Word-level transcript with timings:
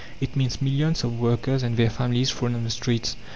It 0.19 0.35
means 0.35 0.63
millions 0.63 1.03
of 1.03 1.19
workers 1.19 1.61
and 1.61 1.77
their 1.77 1.91
families 1.91 2.31
thrown 2.31 2.55
on 2.55 2.63
the 2.63 2.71
streets. 2.71 3.15